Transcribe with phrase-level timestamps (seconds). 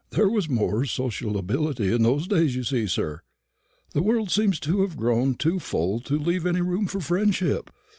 [0.09, 3.21] There was more sociability in those days, you see, sir.
[3.91, 7.69] The world seems to have grown too full to leave any room for friendship.